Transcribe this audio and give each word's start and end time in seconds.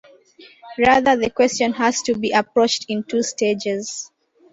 Rather 0.79 1.15
the 1.15 1.29
question 1.29 1.73
has 1.73 2.01
to 2.01 2.15
be 2.17 2.31
approached 2.31 2.87
in 2.89 3.03
two 3.03 3.21
stages. 3.21 4.09